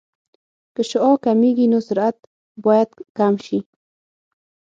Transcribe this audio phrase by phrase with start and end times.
[0.73, 2.17] که شعاع کمېږي نو سرعت
[2.65, 3.59] باید کم شي